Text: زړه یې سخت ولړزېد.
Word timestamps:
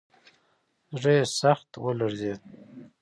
زړه 0.99 1.11
یې 1.17 1.25
سخت 1.39 1.69
ولړزېد. 1.83 2.41